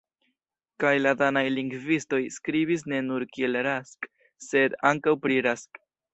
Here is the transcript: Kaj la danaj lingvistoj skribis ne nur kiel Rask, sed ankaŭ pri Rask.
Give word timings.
Kaj 0.83 0.93
la 1.01 1.11
danaj 1.19 1.43
lingvistoj 1.55 2.21
skribis 2.37 2.85
ne 2.95 3.03
nur 3.11 3.27
kiel 3.37 3.61
Rask, 3.69 4.09
sed 4.49 4.81
ankaŭ 4.95 5.17
pri 5.29 5.41
Rask. 5.51 5.83